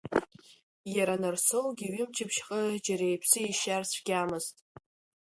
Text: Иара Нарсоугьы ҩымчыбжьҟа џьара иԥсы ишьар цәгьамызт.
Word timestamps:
Иара 0.95 1.15
Нарсоугьы 1.21 1.87
ҩымчыбжьҟа 1.95 2.59
џьара 2.85 3.05
иԥсы 3.13 3.39
ишьар 3.51 3.83
цәгьамызт. 3.91 4.55